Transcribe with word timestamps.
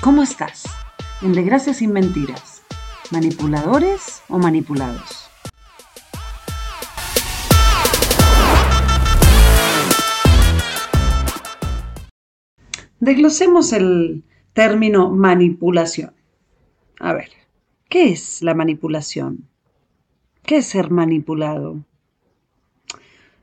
¿Cómo 0.00 0.22
estás? 0.22 0.62
En 1.22 1.32
De 1.32 1.42
Gracias 1.42 1.78
sin 1.78 1.92
Mentiras. 1.92 2.62
¿Manipuladores 3.10 4.22
o 4.28 4.38
manipulados? 4.38 5.28
Desglosemos 13.00 13.72
el 13.72 14.22
término 14.52 15.10
manipulación. 15.10 16.12
A 17.00 17.12
ver, 17.12 17.30
¿qué 17.88 18.12
es 18.12 18.40
la 18.42 18.54
manipulación? 18.54 19.48
¿Qué 20.44 20.58
es 20.58 20.66
ser 20.66 20.92
manipulado? 20.92 21.84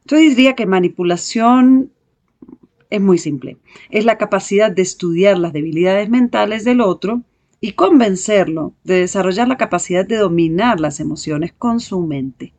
Yo 0.05 0.17
diría 0.17 0.55
que 0.55 0.65
manipulación 0.65 1.91
es 2.89 3.01
muy 3.01 3.17
simple. 3.17 3.57
Es 3.89 4.05
la 4.05 4.17
capacidad 4.17 4.71
de 4.71 4.81
estudiar 4.81 5.37
las 5.37 5.53
debilidades 5.53 6.09
mentales 6.09 6.63
del 6.63 6.81
otro 6.81 7.21
y 7.61 7.73
convencerlo 7.73 8.73
de 8.83 8.99
desarrollar 8.99 9.47
la 9.47 9.57
capacidad 9.57 10.05
de 10.05 10.17
dominar 10.17 10.79
las 10.79 10.99
emociones 10.99 11.53
con 11.53 11.79
su 11.79 12.01
mente, 12.01 12.53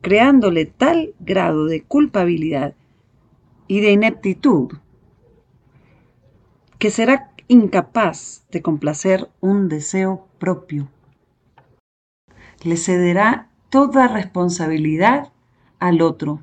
creándole 0.00 0.66
tal 0.66 1.14
grado 1.20 1.66
de 1.66 1.82
culpabilidad 1.82 2.74
y 3.66 3.80
de 3.80 3.92
ineptitud 3.92 4.72
que 6.78 6.90
será 6.90 7.32
incapaz 7.48 8.44
de 8.50 8.62
complacer 8.62 9.28
un 9.40 9.68
deseo 9.68 10.28
propio. 10.38 10.88
Le 12.62 12.76
cederá 12.76 13.48
toda 13.70 14.08
responsabilidad 14.08 15.32
al 15.78 16.00
otro 16.00 16.40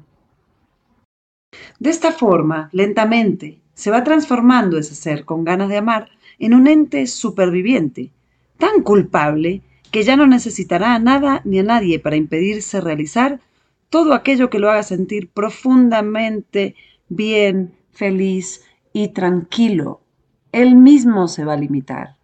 de 1.79 1.89
esta 1.89 2.11
forma, 2.11 2.69
lentamente, 2.71 3.59
se 3.73 3.91
va 3.91 4.03
transformando 4.03 4.77
ese 4.77 4.95
ser 4.95 5.25
con 5.25 5.43
ganas 5.43 5.69
de 5.69 5.77
amar 5.77 6.09
en 6.39 6.53
un 6.53 6.67
ente 6.67 7.07
superviviente, 7.07 8.11
tan 8.57 8.83
culpable 8.83 9.61
que 9.91 10.03
ya 10.03 10.15
no 10.15 10.27
necesitará 10.27 10.95
a 10.95 10.99
nada 10.99 11.41
ni 11.43 11.59
a 11.59 11.63
nadie 11.63 11.99
para 11.99 12.15
impedirse 12.15 12.79
realizar 12.79 13.39
todo 13.89 14.13
aquello 14.13 14.49
que 14.49 14.59
lo 14.59 14.69
haga 14.69 14.83
sentir 14.83 15.29
profundamente 15.29 16.75
bien, 17.09 17.73
feliz 17.91 18.63
y 18.93 19.09
tranquilo. 19.09 20.01
Él 20.51 20.75
mismo 20.75 21.27
se 21.27 21.43
va 21.43 21.53
a 21.53 21.57
limitar. 21.57 22.15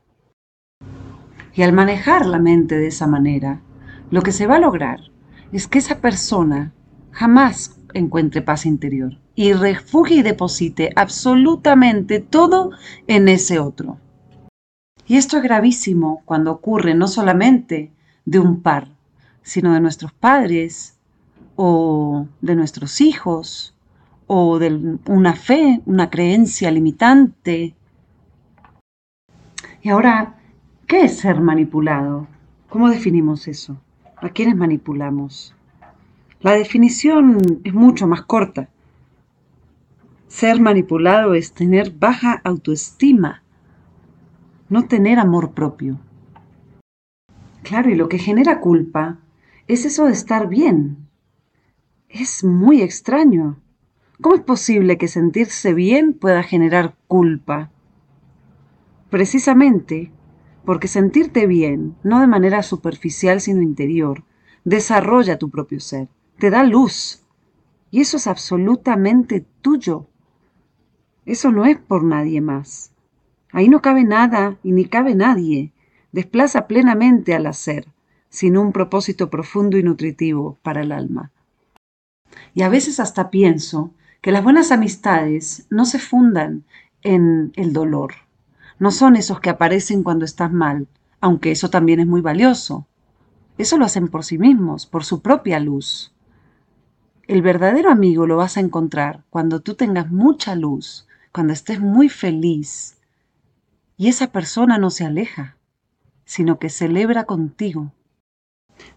Y 1.54 1.64
al 1.64 1.74
manejar 1.74 2.26
la 2.26 2.40
mente 2.40 2.76
de 2.76 2.88
esa 2.88 3.08
manera, 3.08 3.62
lo 4.12 4.22
que 4.22 4.32
se 4.32 4.48
va 4.48 4.56
a 4.56 4.60
lograr 4.60 5.00
es 5.52 5.68
que 5.68 5.80
esa 5.80 6.00
persona 6.00 6.74
jamás 7.12 7.77
encuentre 7.94 8.42
paz 8.42 8.66
interior 8.66 9.18
y 9.36 9.54
refugie 9.54 10.18
y 10.18 10.22
deposite 10.24 10.92
absolutamente 10.96 12.20
todo 12.20 12.72
en 13.08 13.28
ese 13.28 13.60
otro. 13.60 13.98
Y 15.06 15.16
esto 15.16 15.38
es 15.38 15.44
gravísimo 15.44 16.22
cuando 16.26 16.52
ocurre 16.52 16.94
no 16.94 17.08
solamente 17.08 17.92
de 18.26 18.40
un 18.40 18.62
par, 18.62 18.90
sino 19.42 19.74
de 19.74 19.80
nuestros 19.80 20.12
padres 20.12 20.98
o 21.56 22.28
de 22.42 22.56
nuestros 22.56 23.00
hijos 23.00 23.74
o 24.28 24.60
de 24.60 24.98
una 25.08 25.34
fe, 25.34 25.82
una 25.86 26.10
creencia 26.10 26.70
limitante. 26.72 27.76
Y 29.82 29.90
ahora, 29.90 30.36
¿qué 30.86 31.06
es 31.06 31.20
ser 31.20 31.40
manipulado? 31.40 32.28
¿Cómo 32.70 32.90
definimos 32.90 33.48
eso? 33.48 33.78
¿A 34.18 34.30
quiénes 34.30 34.58
manipulamos? 34.58 35.56
La 36.40 36.52
definición 36.52 37.62
es 37.64 37.74
mucho 37.74 38.06
más 38.06 38.22
corta. 38.22 38.70
Ser 40.28 40.62
manipulado 40.62 41.34
es 41.34 41.52
tener 41.52 41.90
baja 41.90 42.42
autoestima, 42.44 43.42
no 44.70 44.86
tener 44.86 45.18
amor 45.18 45.54
propio. 45.54 45.98
Claro, 47.64 47.90
y 47.90 47.96
lo 47.96 48.08
que 48.08 48.20
genera 48.20 48.60
culpa 48.60 49.18
es 49.68 49.86
eso 49.86 50.06
de 50.06 50.12
estar 50.12 50.48
bien. 50.48 51.08
Es 52.08 52.44
muy 52.44 52.84
extraño. 52.84 53.58
¿Cómo 54.22 54.36
es 54.36 54.42
posible 54.42 55.00
que 55.00 55.08
sentirse 55.08 55.74
bien 55.74 56.14
pueda 56.14 56.44
generar 56.44 56.96
culpa? 57.08 57.72
Precisamente 59.10 60.12
porque 60.66 60.88
sentirte 60.88 61.48
bien, 61.48 61.96
no 62.04 62.20
de 62.20 62.28
manera 62.28 62.62
superficial 62.62 63.42
sino 63.42 63.64
interior, 63.64 64.24
desarrolla 64.66 65.40
tu 65.40 65.50
propio 65.50 65.80
ser 65.80 66.10
te 66.38 66.50
da 66.50 66.64
luz. 66.64 67.24
Y 67.90 68.02
eso 68.02 68.18
es 68.18 68.28
absolutamente 68.28 69.46
tuyo. 69.62 70.08
Eso 71.26 71.52
no 71.52 71.66
es 71.66 71.78
por 71.78 72.04
nadie 72.04 72.42
más. 72.42 72.92
Ahí 73.52 73.70
no 73.70 73.82
cabe 73.82 74.04
nada 74.04 74.58
y 74.64 74.72
ni 74.72 74.86
cabe 74.86 75.16
nadie. 75.16 75.74
Desplaza 76.12 76.68
plenamente 76.68 77.34
al 77.34 77.48
hacer, 77.48 77.88
sin 78.30 78.58
un 78.58 78.72
propósito 78.72 79.30
profundo 79.30 79.78
y 79.78 79.84
nutritivo 79.84 80.58
para 80.62 80.82
el 80.82 80.92
alma. 80.92 81.32
Y 82.54 82.62
a 82.62 82.70
veces 82.70 83.00
hasta 83.00 83.30
pienso 83.30 83.92
que 84.22 84.32
las 84.32 84.44
buenas 84.44 84.72
amistades 84.72 85.66
no 85.70 85.86
se 85.86 86.00
fundan 86.00 86.66
en 87.02 87.52
el 87.56 87.74
dolor. 87.74 88.14
No 88.80 88.92
son 88.92 89.16
esos 89.16 89.40
que 89.40 89.50
aparecen 89.50 90.04
cuando 90.04 90.26
estás 90.26 90.52
mal, 90.52 90.88
aunque 91.20 91.52
eso 91.52 91.70
también 91.70 92.00
es 92.00 92.08
muy 92.08 92.22
valioso. 92.22 92.86
Eso 93.58 93.78
lo 93.78 93.86
hacen 93.86 94.08
por 94.08 94.24
sí 94.24 94.38
mismos, 94.38 94.86
por 94.86 95.04
su 95.04 95.22
propia 95.22 95.60
luz. 95.60 96.14
El 97.28 97.42
verdadero 97.42 97.92
amigo 97.92 98.26
lo 98.26 98.38
vas 98.38 98.56
a 98.56 98.62
encontrar 98.62 99.26
cuando 99.30 99.60
tú 99.60 99.76
tengas 99.76 100.10
mucha 100.10 100.56
luz, 100.56 101.08
cuando 101.34 101.52
estés 101.52 101.82
muy 101.82 102.08
feliz. 102.08 102.96
Y 103.98 104.08
esa 104.08 104.32
persona 104.32 104.78
no 104.78 104.90
se 104.90 105.04
aleja, 105.04 105.58
sino 106.24 106.58
que 106.58 106.70
celebra 106.70 107.26
contigo. 107.26 107.92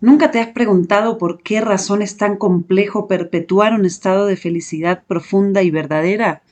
¿Nunca 0.01 0.31
te 0.31 0.39
has 0.39 0.49
preguntado 0.49 1.19
por 1.19 1.43
qué 1.43 1.61
razón 1.61 2.03
es 2.03 2.19
tan 2.19 2.37
complejo 2.37 3.09
perpetuar 3.09 3.73
un 3.75 3.85
estado 3.85 4.27
de 4.27 4.37
felicidad 4.37 5.03
profunda 5.09 5.65
y 5.65 5.73
verdadera 5.73 6.43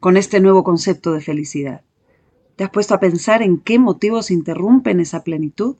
con 0.00 0.16
este 0.16 0.40
nuevo 0.40 0.64
concepto 0.64 1.12
de 1.12 1.20
felicidad? 1.20 1.82
¿Te 2.54 2.64
has 2.64 2.70
puesto 2.70 2.94
a 2.94 3.00
pensar 3.00 3.42
en 3.42 3.58
qué 3.58 3.78
motivos 3.78 4.30
interrumpen 4.30 5.00
esa 5.00 5.22
plenitud? 5.22 5.76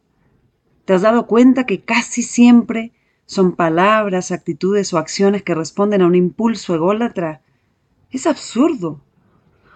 ¿Te 0.84 0.92
has 0.92 1.00
dado 1.00 1.26
cuenta 1.26 1.64
que 1.64 1.80
casi 1.80 2.22
siempre 2.22 2.92
son 3.26 3.52
palabras, 3.52 4.30
actitudes 4.30 4.92
o 4.92 4.98
acciones 4.98 5.42
que 5.42 5.54
responden 5.54 6.02
a 6.02 6.06
un 6.06 6.14
impulso 6.14 6.74
ególatra. 6.74 7.42
Es 8.10 8.26
absurdo. 8.26 9.00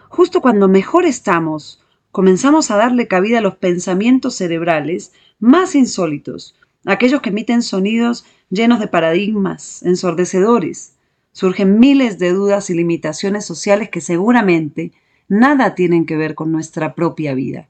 Justo 0.08 0.40
cuando 0.40 0.68
mejor 0.68 1.04
estamos, 1.04 1.82
comenzamos 2.12 2.70
a 2.70 2.76
darle 2.76 3.08
cabida 3.08 3.38
a 3.38 3.42
los 3.42 3.56
pensamientos 3.56 4.36
cerebrales 4.36 5.12
más 5.40 5.74
insólitos, 5.74 6.54
aquellos 6.86 7.20
que 7.20 7.30
emiten 7.30 7.62
sonidos 7.62 8.24
llenos 8.50 8.80
de 8.80 8.88
paradigmas, 8.88 9.82
ensordecedores. 9.82 10.94
Surgen 11.32 11.78
miles 11.78 12.18
de 12.18 12.32
dudas 12.32 12.70
y 12.70 12.74
limitaciones 12.74 13.44
sociales 13.44 13.88
que 13.88 14.00
seguramente 14.00 14.92
nada 15.28 15.74
tienen 15.74 16.06
que 16.06 16.16
ver 16.16 16.34
con 16.34 16.50
nuestra 16.50 16.94
propia 16.94 17.34
vida. 17.34 17.68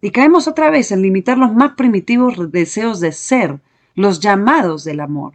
Y 0.00 0.10
caemos 0.10 0.48
otra 0.48 0.70
vez 0.70 0.90
en 0.92 1.02
limitar 1.02 1.38
los 1.38 1.54
más 1.54 1.74
primitivos 1.74 2.50
deseos 2.50 3.00
de 3.00 3.12
ser, 3.12 3.60
los 3.94 4.20
llamados 4.20 4.84
del 4.84 5.00
amor, 5.00 5.34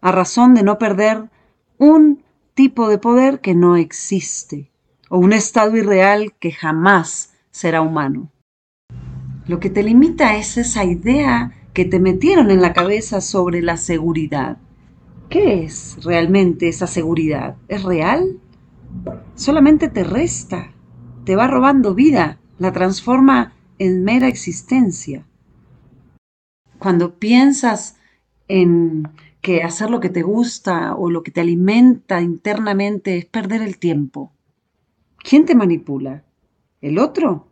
a 0.00 0.12
razón 0.12 0.54
de 0.54 0.62
no 0.62 0.78
perder 0.78 1.30
un 1.78 2.22
tipo 2.54 2.88
de 2.88 2.98
poder 2.98 3.40
que 3.40 3.54
no 3.54 3.76
existe 3.76 4.70
o 5.08 5.18
un 5.18 5.32
estado 5.32 5.76
irreal 5.76 6.34
que 6.38 6.52
jamás 6.52 7.34
será 7.50 7.82
humano. 7.82 8.30
Lo 9.46 9.58
que 9.58 9.70
te 9.70 9.82
limita 9.82 10.36
es 10.36 10.56
esa 10.56 10.84
idea 10.84 11.52
que 11.72 11.84
te 11.84 11.98
metieron 11.98 12.50
en 12.50 12.60
la 12.60 12.72
cabeza 12.72 13.20
sobre 13.20 13.62
la 13.62 13.76
seguridad. 13.76 14.58
¿Qué 15.28 15.64
es 15.64 15.96
realmente 16.04 16.68
esa 16.68 16.86
seguridad? 16.86 17.56
¿Es 17.68 17.82
real? 17.82 18.38
Solamente 19.34 19.88
te 19.88 20.04
resta, 20.04 20.72
te 21.24 21.34
va 21.34 21.46
robando 21.46 21.94
vida, 21.94 22.38
la 22.58 22.72
transforma 22.72 23.54
en 23.78 24.04
mera 24.04 24.28
existencia 24.28 25.26
cuando 26.82 27.14
piensas 27.14 27.96
en 28.48 29.08
que 29.40 29.62
hacer 29.62 29.88
lo 29.88 30.00
que 30.00 30.08
te 30.08 30.22
gusta 30.22 30.96
o 30.96 31.10
lo 31.10 31.22
que 31.22 31.30
te 31.30 31.40
alimenta 31.40 32.20
internamente 32.20 33.18
es 33.18 33.24
perder 33.24 33.62
el 33.62 33.78
tiempo, 33.78 34.32
¿quién 35.18 35.46
te 35.46 35.54
manipula? 35.54 36.24
¿El 36.80 36.98
otro? 36.98 37.46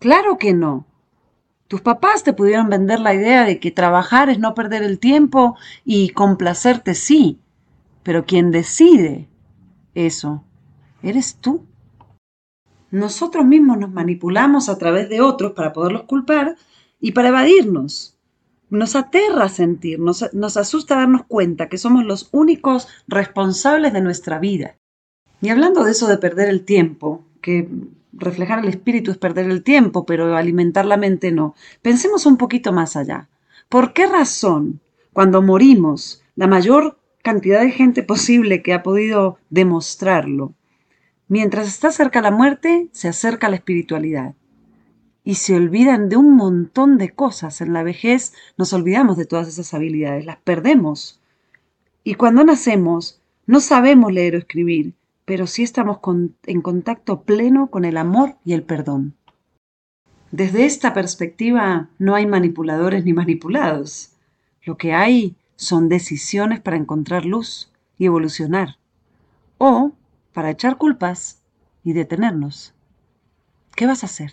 Claro 0.00 0.36
que 0.36 0.52
no. 0.52 0.84
Tus 1.68 1.80
papás 1.80 2.24
te 2.24 2.32
pudieron 2.32 2.68
vender 2.68 2.98
la 2.98 3.14
idea 3.14 3.44
de 3.44 3.60
que 3.60 3.70
trabajar 3.70 4.28
es 4.30 4.40
no 4.40 4.52
perder 4.52 4.82
el 4.82 4.98
tiempo 4.98 5.56
y 5.84 6.08
complacerte 6.08 6.96
sí, 6.96 7.38
pero 8.02 8.26
quien 8.26 8.50
decide 8.50 9.28
eso 9.94 10.42
eres 11.04 11.36
tú. 11.36 11.64
Nosotros 12.90 13.44
mismos 13.44 13.78
nos 13.78 13.92
manipulamos 13.92 14.68
a 14.68 14.76
través 14.76 15.08
de 15.08 15.20
otros 15.20 15.52
para 15.52 15.72
poderlos 15.72 16.02
culpar 16.02 16.56
y 16.98 17.12
para 17.12 17.28
evadirnos. 17.28 18.16
Nos 18.70 18.94
aterra 18.94 19.48
sentir, 19.48 19.98
nos, 19.98 20.22
asusta 20.56 20.96
darnos 20.96 21.24
cuenta 21.26 21.68
que 21.68 21.76
somos 21.76 22.04
los 22.04 22.28
únicos 22.32 22.88
responsables 23.08 23.92
de 23.92 24.00
nuestra 24.00 24.38
vida. 24.38 24.76
Y 25.42 25.48
hablando 25.48 25.82
de 25.84 25.90
eso 25.90 26.06
de 26.06 26.18
perder 26.18 26.48
el 26.48 26.64
tiempo, 26.64 27.24
que 27.42 27.68
reflejar 28.12 28.60
el 28.60 28.68
espíritu 28.68 29.10
es 29.10 29.18
perder 29.18 29.50
el 29.50 29.64
tiempo, 29.64 30.06
pero 30.06 30.36
alimentar 30.36 30.84
la 30.84 30.96
mente 30.96 31.32
no. 31.32 31.54
Pensemos 31.82 32.26
un 32.26 32.36
poquito 32.36 32.72
más 32.72 32.96
allá. 32.96 33.28
¿Por 33.68 33.92
qué 33.92 34.06
razón, 34.06 34.80
cuando 35.12 35.42
morimos, 35.42 36.22
la 36.36 36.46
mayor 36.46 36.98
cantidad 37.22 37.60
de 37.60 37.70
gente 37.70 38.02
posible 38.02 38.62
que 38.62 38.72
ha 38.72 38.82
podido 38.82 39.38
demostrarlo, 39.50 40.54
mientras 41.28 41.68
está 41.68 41.90
cerca 41.90 42.20
la 42.20 42.30
muerte, 42.30 42.88
se 42.92 43.08
acerca 43.08 43.48
la 43.48 43.56
espiritualidad? 43.56 44.34
Y 45.22 45.34
se 45.34 45.54
olvidan 45.54 46.08
de 46.08 46.16
un 46.16 46.34
montón 46.36 46.98
de 46.98 47.10
cosas. 47.10 47.60
En 47.60 47.72
la 47.72 47.82
vejez 47.82 48.32
nos 48.56 48.72
olvidamos 48.72 49.16
de 49.16 49.26
todas 49.26 49.48
esas 49.48 49.74
habilidades, 49.74 50.24
las 50.24 50.38
perdemos. 50.38 51.20
Y 52.04 52.14
cuando 52.14 52.44
nacemos, 52.44 53.20
no 53.46 53.60
sabemos 53.60 54.12
leer 54.12 54.34
o 54.34 54.38
escribir, 54.38 54.94
pero 55.24 55.46
sí 55.46 55.62
estamos 55.62 55.98
en 56.46 56.62
contacto 56.62 57.22
pleno 57.22 57.68
con 57.68 57.84
el 57.84 57.96
amor 57.96 58.36
y 58.44 58.54
el 58.54 58.62
perdón. 58.62 59.14
Desde 60.30 60.64
esta 60.64 60.94
perspectiva 60.94 61.88
no 61.98 62.14
hay 62.14 62.26
manipuladores 62.26 63.04
ni 63.04 63.12
manipulados. 63.12 64.12
Lo 64.62 64.76
que 64.76 64.92
hay 64.92 65.36
son 65.56 65.88
decisiones 65.88 66.60
para 66.60 66.76
encontrar 66.76 67.24
luz 67.24 67.70
y 67.98 68.06
evolucionar, 68.06 68.78
o 69.58 69.92
para 70.32 70.50
echar 70.50 70.78
culpas 70.78 71.42
y 71.82 71.92
detenernos. 71.92 72.72
¿Qué 73.74 73.86
vas 73.86 74.02
a 74.02 74.06
hacer? 74.06 74.32